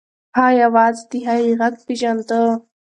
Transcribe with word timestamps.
هغه 0.37 0.51
یوازې 0.63 1.01
د 1.11 1.13
هغې 1.27 1.49
غږ 1.59 1.75
پیژانده. 1.87 2.41